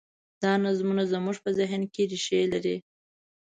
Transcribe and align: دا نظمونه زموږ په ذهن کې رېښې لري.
دا 0.43 0.51
نظمونه 0.65 1.03
زموږ 1.13 1.35
په 1.45 1.49
ذهن 1.59 1.81
کې 1.93 2.01
رېښې 2.11 2.41
لري. 2.53 2.77